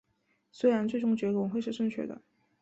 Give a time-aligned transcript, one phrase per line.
[0.51, 2.19] 虽然最终结果会是正确的